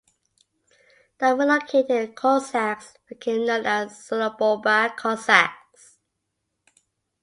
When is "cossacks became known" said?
2.15-3.67